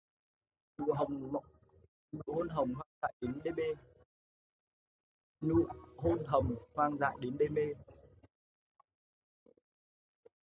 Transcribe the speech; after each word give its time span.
Nụ 0.77 0.85
hôn 2.27 2.47
nồng 2.47 2.73
hoang 2.73 2.91
dại 7.05 7.17
đến 7.21 7.37
đê 7.39 7.47
mê. 7.49 7.63